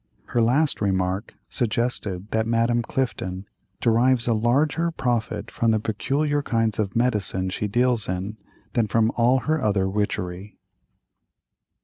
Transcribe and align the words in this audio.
Her 0.29 0.41
last 0.41 0.81
remark 0.81 1.35
suggested 1.47 2.31
that 2.31 2.47
Madame 2.47 2.81
Clifton 2.81 3.45
derives 3.81 4.27
a 4.27 4.33
larger 4.33 4.89
profit 4.89 5.51
from 5.51 5.69
the 5.69 5.79
peculiar 5.79 6.41
kinds 6.41 6.79
of 6.79 6.95
"medicine" 6.95 7.51
she 7.51 7.67
deals 7.67 8.09
in, 8.09 8.37
than 8.73 8.87
from 8.87 9.11
all 9.15 9.41
her 9.41 9.61
other 9.63 9.87
witchery. 9.87 10.57